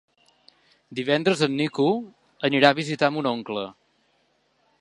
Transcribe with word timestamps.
Divendres 0.99 1.43
en 1.47 1.53
Nico 1.59 1.87
anirà 2.49 2.73
a 2.75 2.79
visitar 2.83 3.11
mon 3.19 3.33
oncle. 3.37 3.71